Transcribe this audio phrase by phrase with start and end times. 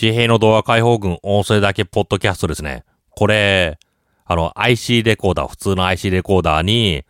[0.00, 2.84] 地平の動画解放軍音声だけポッドキャストですね。
[3.10, 3.78] これ、
[4.24, 7.04] あの、IC レコーダー、普通の IC レコーダーに、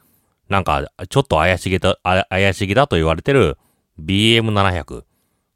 [0.49, 3.59] なんか、ちょっと怪しげだ、怪しげだと言われてる
[4.01, 5.05] BM700、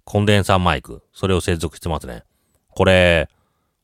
[0.05, 2.23] コンデンサーマイク、それを接続してますね。
[2.69, 3.29] これ、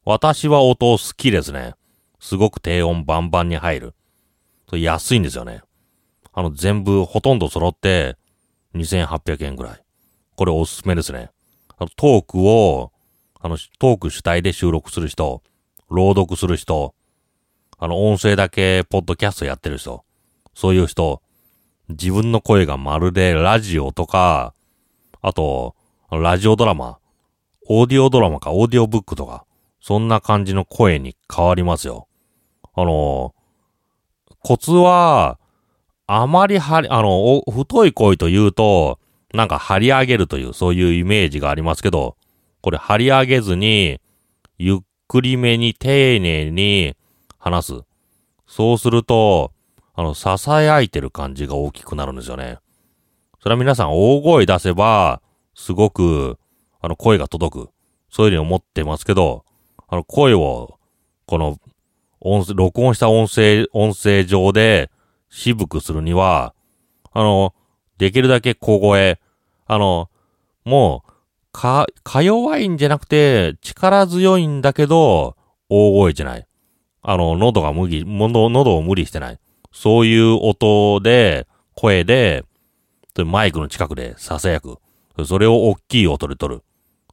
[0.05, 1.75] 私は音好きですね。
[2.21, 3.95] すごく低音バンバンに入る。
[4.71, 5.63] 安いんですよね。
[6.33, 8.17] あの、全部ほとんど揃って
[8.77, 9.83] 2800円ぐらい。
[10.37, 11.33] これおすすめですね。
[11.77, 12.93] あの、トークを、
[13.41, 15.43] あの、トーク主体で収録する人、
[15.89, 16.95] 朗読する人、
[17.79, 20.05] あの、音声だけポッドキャストやってる人、
[20.55, 21.23] そういう人、
[21.89, 24.55] 自分の声がまるでラジオとか、
[25.23, 25.75] あと、
[26.11, 26.99] ラジオドラマ、
[27.67, 29.47] オーディオドラマかオーディオブックとか、
[29.81, 32.09] そんな感じの声に変わりますよ。
[32.75, 33.35] あの、
[34.43, 35.39] コツは、
[36.07, 38.99] あまり張り、あの、太い声というと、
[39.33, 42.17] なんか張り上げるという、そういうイメージがありますけど、
[42.63, 44.01] これ張り上げずに、
[44.59, 44.79] ゆっ
[45.09, 46.97] くりめに丁寧に
[47.39, 47.81] 話す。
[48.47, 49.53] そうすると、
[49.95, 52.59] あの、囁いてる感じが大きくなるんですよね。
[53.43, 55.23] それは皆さん大声出せば、
[55.55, 56.39] すごく、
[56.81, 57.71] あの、声が届く。
[58.11, 59.45] そういうふうに思ってますけど、
[59.89, 60.79] あの、声を、
[61.27, 61.59] この、
[62.21, 64.91] 音、録音した音声、音声上で
[65.31, 66.55] 渋くするには、
[67.13, 67.55] あの、
[67.99, 69.21] できるだけ小声、
[69.67, 70.11] あの、
[70.65, 71.13] もう、
[71.53, 75.37] か、か弱いんじゃなくて、力強いんだけど、
[75.69, 76.47] 大声じゃない。
[77.03, 79.39] あの、喉が無理、喉を無理してない。
[79.73, 82.45] そういう音で、声で、
[83.17, 84.79] マイクの近くで囁く。
[85.27, 86.63] それを大きい音で取る。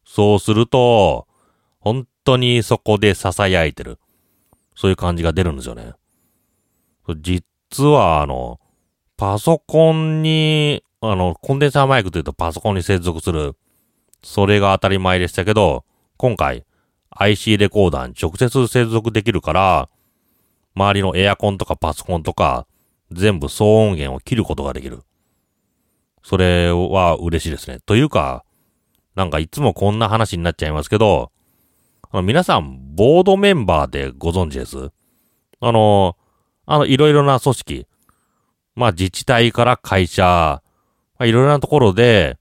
[0.05, 1.27] そうすると、
[1.79, 3.99] 本当にそこで囁いてる。
[4.75, 5.93] そういう感じが出るんですよね。
[7.21, 8.59] 実は、あの、
[9.17, 13.55] パソコンに、あの、コンデンサーマイクというとパソコンに接続する。
[14.23, 15.85] それが当たり前でしたけど、
[16.17, 16.65] 今回、
[17.11, 19.89] IC レコーダーに直接接続できるから、
[20.75, 22.67] 周りのエアコンとかパソコンとか、
[23.11, 25.01] 全部騒音源を切ることができる。
[26.23, 27.79] それは嬉しいですね。
[27.85, 28.43] というか、
[29.15, 31.31] なんかいつもこんな話になっちゃいますけど、
[32.11, 34.91] あの皆さん、ボードメンバーでご存知です？
[35.59, 36.17] あの、
[36.65, 37.87] あの、いろいろな組織、
[38.75, 40.23] まあ自治体から会社、
[41.17, 42.37] まあ、いろいろなところで、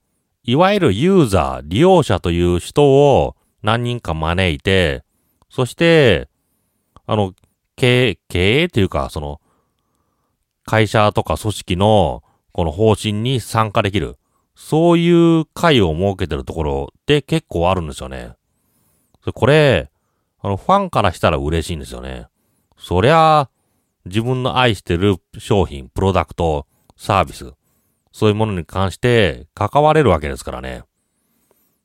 [0.47, 5.03] いわゆるユーザー、利用者という人を何人か招いて、
[5.49, 6.29] そして、
[7.05, 7.33] あの、
[7.75, 9.41] 経営、経営というか、その、
[10.63, 14.15] 会社とか組織のこの方針に参加できる。
[14.55, 15.09] そうい
[15.41, 18.31] う会を設けてるところって結構あるんですよね。
[19.33, 19.91] これ、
[20.39, 22.27] あの、ファンからしたら嬉しいんですよね。
[22.77, 23.49] そりゃ、
[24.05, 26.65] 自分の愛してる商品、プロダクト、
[26.95, 27.53] サービス、
[28.17, 30.81] そういうものに関して関われるわけですからね。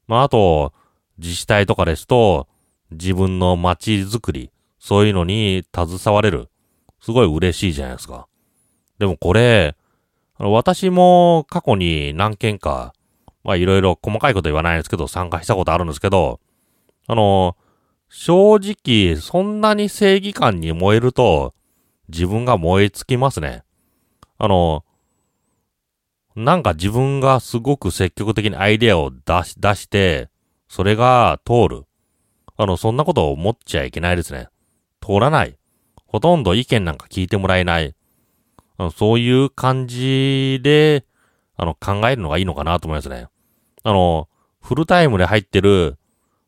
[0.09, 0.73] まあ、あと、
[1.19, 2.49] 自治体とかですと、
[2.91, 6.49] 自分の街づくり、そういうのに携われる。
[7.03, 8.29] すごい嬉しいじゃないですか。
[8.99, 9.77] でもこれ、
[10.39, 12.95] 私も過去に何件か、
[13.45, 16.41] まあいろいろ細かいこと言わないですけど、参加したことあるんですけど、
[17.09, 17.59] あの、
[18.09, 21.53] 正直、そんなに正義感に燃えると、
[22.09, 23.65] 自分が燃え尽きますね。
[24.39, 24.83] あの、
[26.35, 30.31] なんか自分がすごく積極的にアイデアを出し、出して、
[30.69, 31.85] それが通る。
[32.57, 34.49] あの、そんなことを思っちゃいけないですね。
[35.01, 35.59] 通らない。
[36.07, 37.95] ほとんど意見なんか聞いてもらえない。
[38.79, 41.05] あのそういう感じで、
[41.57, 43.29] あの、考えるのがいいのかなと思いますね。
[43.83, 44.29] あの、
[44.61, 45.99] フルタイムで入ってる、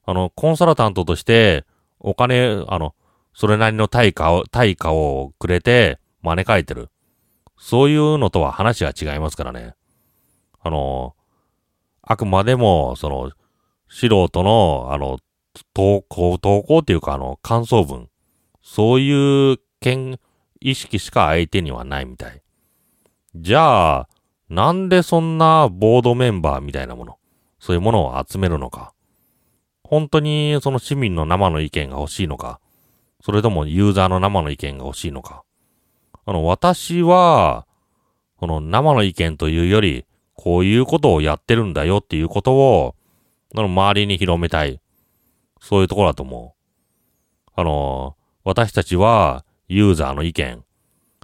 [0.06, 1.64] あの、コンサルタントとして、
[2.00, 2.94] お金、あの、
[3.34, 6.90] それなりの対価を、対価をくれて、招かれてる。
[7.56, 9.74] そういうのとは話が違いますからね。
[10.60, 11.14] あの、
[12.02, 13.32] あくまでも、その、
[13.88, 15.18] 素人の、あの、
[15.72, 18.08] 投稿、投稿っていうか、あの、感想文。
[18.62, 20.18] そういう件、
[20.60, 22.42] 意識しか相手にはないみたい。
[23.36, 24.08] じゃあ、
[24.48, 27.18] なんでそんなボードメンバーみたいなもの、
[27.58, 28.94] そういうものを集めるのか。
[29.82, 32.60] 本当にその市民の生の意見が欲しいのか。
[33.20, 35.43] それともユーザーの生の意見が欲しいのか。
[36.26, 37.66] あの、私は、
[38.36, 42.94] この生の意見というより、こういうことをやってるんだよっていうことを、
[43.54, 44.80] あの、周りに広めたい。
[45.60, 47.50] そういうところだと思う。
[47.54, 50.64] あの、私たちは、ユーザーの意見、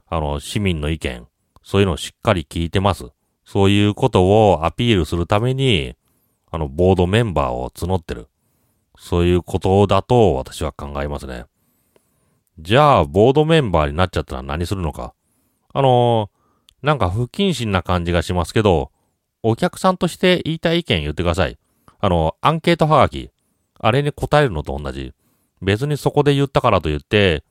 [0.08, 1.26] あの、市民の意見、
[1.62, 3.06] そういうのをしっかり聞いてます。
[3.44, 5.96] そういうことをアピールするために、
[6.50, 8.28] あの、ボードメンバーを募ってる。
[8.98, 11.44] そういうことだと私は考えますね。
[12.62, 15.14] じゃあ、ボードメンバーになっちゃったら何するのか。
[15.72, 18.90] あのー、なんか不謹慎な感じがしますけど、
[19.42, 21.58] お客さんとして言いたい意見言ってください。
[22.00, 23.30] あの、アンケートはがき。
[23.78, 25.14] あれに答えるのと同じ。
[25.62, 27.44] 別にそこで言ったからと言って、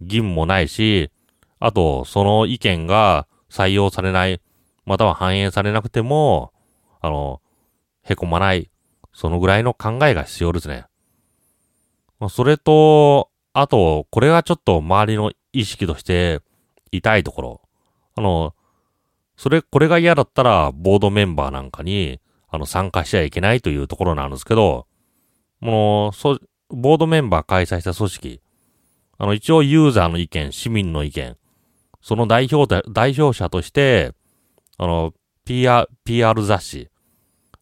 [0.00, 1.10] 義務もないし、
[1.58, 4.42] あと、その意見が採用されない、
[4.84, 6.52] または反映されなくても、
[7.00, 7.40] あの、
[8.02, 8.70] へこまない、
[9.14, 10.84] そのぐらいの考えが必要ですね。
[12.18, 16.40] ま、それと、あと、これがちょっと周りの意識として
[16.92, 17.60] 痛いところ。
[18.16, 18.54] あの、
[19.36, 24.86] それ、これが嫌だったら、ボードメンバーなんかに、あの、参加しちゃいけないというところなんですけど、
[25.60, 26.38] もう、そ、
[26.68, 28.40] ボードメンバー開催した組織、
[29.18, 31.36] あの、一応ユーザーの意見、市民の意見、
[32.00, 34.12] その代表、代表者として、
[34.78, 35.12] あの、
[35.44, 36.88] PR、PR 雑誌、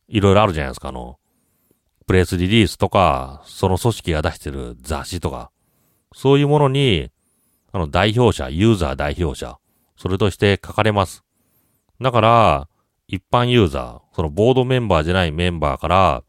[0.08, 1.18] いろいろあるじゃないですか、あの、
[2.06, 5.50] プレスリリースとか、その組織が出してる雑誌とか、
[6.12, 7.10] そういうものに、
[7.72, 9.58] あの、代表者、ユーザー代表者、
[9.96, 11.24] それとして書かれます。
[12.00, 12.68] だから、
[13.08, 16.22] 一般ユーザー、そのボードメンバーじゃないメンバーから、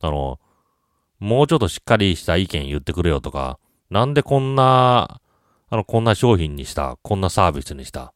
[0.00, 0.38] あの、
[1.18, 3.58] もうちょっとしっかりした意見言ってくれよとか、
[3.90, 5.20] なんでこんな、
[5.70, 8.12] あの、こんな商品にした、こんなサービスにした。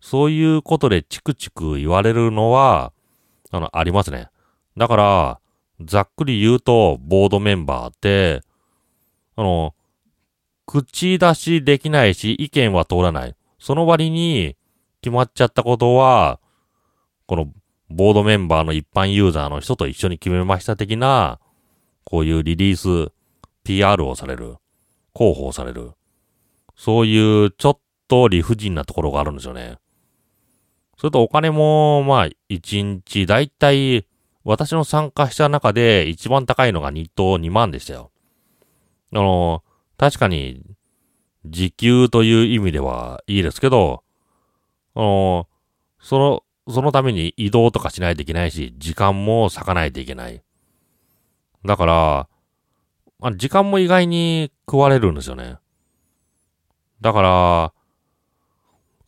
[0.00, 2.92] そういうことでチクチク言われるのは、
[3.50, 4.28] あの、ありますね。
[4.76, 5.40] だから、
[5.80, 8.42] ざっくり言うと、ボードメンバーって、
[9.36, 9.74] あの、
[10.82, 13.34] 口出しできないし、意見は通らない。
[13.58, 14.56] その割に、
[15.00, 16.40] 決まっちゃったことは、
[17.26, 17.52] この、
[17.88, 21.38] ボードメンバーの一般ユーザーの人と一緒に決めました的な、
[22.04, 23.12] こういうリリース、
[23.64, 24.56] PR をされる、
[25.14, 25.92] 広報される。
[26.76, 27.78] そういうちょっ
[28.08, 29.78] と理不尽なところがあるんですよね。
[30.98, 34.06] それとお金も、まあ、1日、だいたい、
[34.44, 38.10] 私の参加した中で一番高いのが日当2万でしたよ。
[39.12, 39.62] あの、
[39.98, 40.62] 確かに、
[41.44, 44.02] 時給という意味ではいいですけど、
[44.94, 45.48] あの、
[46.00, 50.42] その、そのために移動とかしないといけないし、時間も割かないといけない。
[51.64, 52.28] だから、
[53.18, 55.58] まあ、時間も意外に食われるんですよね。
[57.00, 57.72] だから、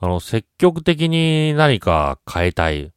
[0.01, 2.93] あの、積極的に何か変えたい。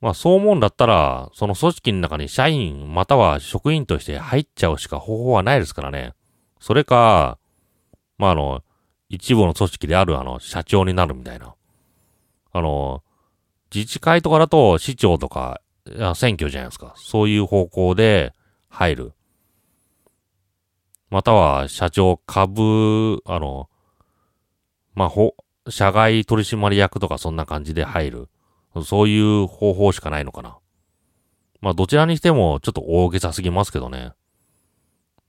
[0.00, 6.14] まあそう思うんだったら、その組織の中に社員または職員として入っちゃうしか方法はないですからね。
[6.60, 7.38] それか、
[8.18, 8.62] まああの、
[9.08, 11.54] 一部の組織であるあの、社長になるみたいな。
[12.52, 13.02] あの、
[13.74, 15.60] 自治会とかだと市長とか、
[16.14, 16.92] 選挙じゃないですか。
[16.96, 18.34] そういう方向で
[18.68, 19.12] 入る。
[21.10, 23.70] または社長株、あの、
[24.94, 25.34] まあ、ほ、
[25.70, 28.28] 社外取締役とかそんな感じで入る。
[28.84, 30.58] そういう方法しかないのかな。
[31.60, 34.12] まあ、どちらにしてもちょっと大げさすぎますけどね。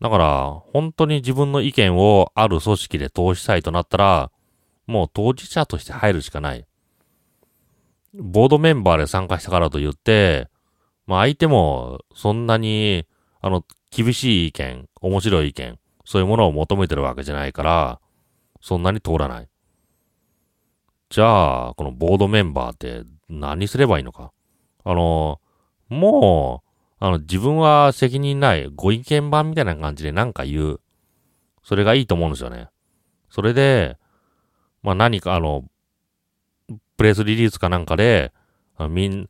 [0.02, 4.32] だから、本当に自分の意見をある組織で通したいとなったら、
[4.88, 6.66] もう当事者として入るしかない。
[8.14, 10.48] ボードメンバーで参加したからと言って、
[11.06, 13.06] まあ相手もそんなに、
[13.42, 18.00] あの、厳しい意見、面白い意見、そういうものを求めてるわけじゃないから、
[18.62, 19.50] そんなに通らない。
[21.10, 24.32] じゃあ、このボードメンバーって何すればいいのか。
[24.84, 25.40] あの、
[25.90, 26.69] もう、
[27.00, 30.82] あの、自分は責任ないご意見版みたいな感じで何か言う。
[31.64, 32.68] それがいいと思うんですよね。
[33.30, 33.98] それで、
[34.84, 35.64] まあ何かあの、
[36.98, 38.34] プレスリリースかなんかで、
[38.90, 39.30] みん、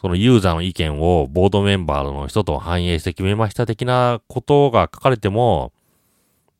[0.00, 5.72] そのユーザーの意見をボードメンバーの人と反映して決めました的なことが書かれても、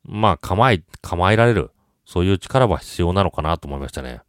[0.03, 1.71] まあ構え、構えられる。
[2.05, 4.21] そういう力は必要なのかなと思いましたね。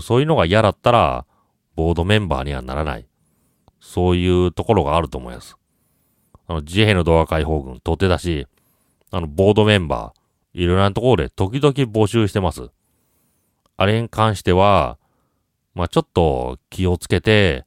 [0.00, 1.26] そういうのが嫌だったら、
[1.76, 3.06] ボードメンバーにはならない。
[3.84, 5.56] そういうところがあると思います。
[6.46, 8.46] あの、自衛の動画解放軍、取って出し、
[9.10, 12.70] あの、ボードメンバー、いろいろなところで時々募集してます。
[13.76, 14.98] あれに関しては、
[15.74, 17.66] まあ、ちょっと気をつけて、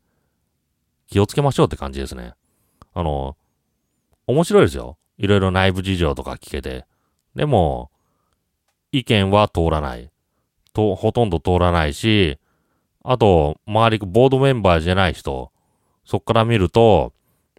[1.07, 2.33] 気をつけましょうって感じですね。
[2.93, 3.35] あの、
[4.25, 4.97] 面白いですよ。
[5.17, 6.85] いろいろ内部事情とか聞けて。
[7.35, 7.91] でも、
[8.93, 10.09] 意見は通らない。
[10.71, 12.39] と、ほとんど通らないし、
[13.03, 15.51] あと、周り、ボードメンバーじゃない人、
[16.05, 17.13] そっから見ると、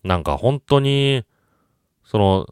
[0.05, 1.25] なんか本当に、
[2.05, 2.47] その、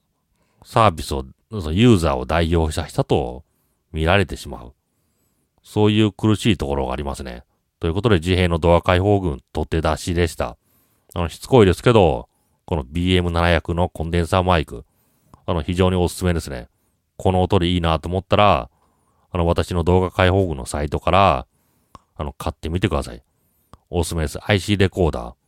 [0.65, 3.45] サービスを、ユーザーを代表した人と
[3.93, 4.75] 見られてしまう。
[5.63, 7.45] そういう苦しいところがありますね。
[7.81, 10.57] ということで、自閉のドア解放軍、取って出しでした。
[11.15, 12.29] あの、しつこいですけど、
[12.67, 14.85] この BM700 のコンデンサーマイク、
[15.47, 16.69] あの、非常におすすめですね。
[17.17, 18.71] この音でいいなと思ったら、
[19.31, 21.47] あの、私の動画解放具のサイトから、
[22.17, 23.23] あの、買ってみてください。
[23.91, 24.39] おすすめです。
[24.43, 25.44] IC レコーダー。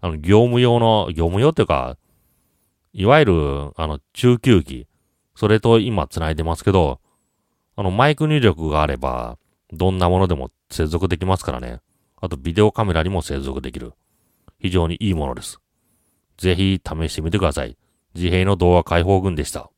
[0.00, 1.96] あの、業務用の、業務用っていうか、
[2.92, 4.86] いわゆる、あの、中級機。
[5.34, 7.00] それと今繋いでますけど、
[7.76, 9.38] あの、マイク入力があれば、
[9.72, 11.80] どんなものでも接続できますからね。
[12.20, 13.92] あと、ビデオカメラにも接続できる。
[14.58, 15.60] 非常にいいものです。
[16.36, 17.76] ぜひ試してみてください。
[18.14, 19.70] 自閉の童話解放軍でした。